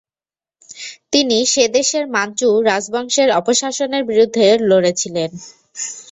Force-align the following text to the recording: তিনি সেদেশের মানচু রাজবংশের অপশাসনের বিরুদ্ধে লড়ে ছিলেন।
তিনি 1.13 1.37
সেদেশের 1.53 2.05
মানচু 2.15 2.49
রাজবংশের 2.69 3.29
অপশাসনের 3.39 4.03
বিরুদ্ধে 4.09 4.45
লড়ে 4.69 4.91
ছিলেন। 5.01 5.29